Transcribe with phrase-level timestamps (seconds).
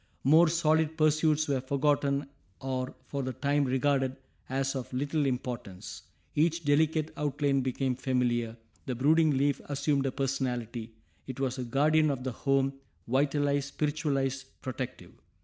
[0.23, 2.25] More solid pursuits were forgotten
[2.59, 4.15] or for the time regarded
[4.49, 6.01] as of little importance;
[6.33, 10.93] each delicate outline became familiar; the brooding leaf assumed a personality;
[11.27, 12.73] it was a guardian of the home,
[13.07, 15.11] vitalized, spiritualized, protective.